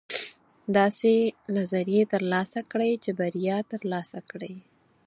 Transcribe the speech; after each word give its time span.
داسې 0.77 1.13
نظریې 1.57 2.01
ترلاسه 2.13 2.59
کړئ 2.71 2.91
چې 3.03 3.11
بریا 3.19 3.57
ترلاسه 3.71 4.19
کړئ. 4.29 4.53